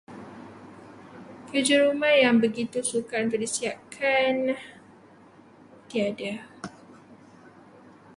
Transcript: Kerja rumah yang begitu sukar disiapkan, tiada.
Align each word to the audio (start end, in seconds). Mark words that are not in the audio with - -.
Kerja 1.53 1.75
rumah 1.85 2.09
yang 2.23 2.37
begitu 2.43 2.79
sukar 2.89 3.23
disiapkan, 3.43 4.35
tiada. 5.89 6.33